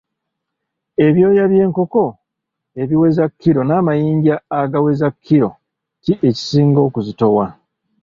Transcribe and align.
Ebyoya 1.05 1.43
by'enkoko 1.51 2.05
ebiweza 2.81 3.23
kiro 3.39 3.61
n'amayinja 3.65 4.35
agaweza 4.61 5.07
kiro 5.23 5.49
ki 6.03 6.13
ekisinga 6.29 6.79
okuzitowa? 6.87 7.45